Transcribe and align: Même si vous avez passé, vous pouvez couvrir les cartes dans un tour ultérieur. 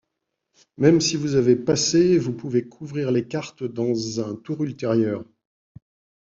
Même 0.77 0.99
si 0.99 1.15
vous 1.15 1.35
avez 1.35 1.55
passé, 1.55 2.17
vous 2.17 2.33
pouvez 2.33 2.67
couvrir 2.67 3.11
les 3.11 3.27
cartes 3.27 3.61
dans 3.63 4.19
un 4.27 4.35
tour 4.35 4.63
ultérieur. 4.63 5.23